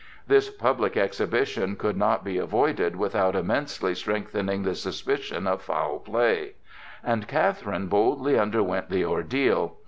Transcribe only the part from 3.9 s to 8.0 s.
strengthening the suspicion of foul play; and Catherine